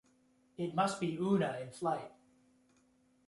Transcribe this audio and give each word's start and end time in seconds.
It 0.57 0.73
must 0.73 0.99
be 0.99 1.15
Oona 1.19 1.59
in 1.61 1.69
flight. 1.69 2.11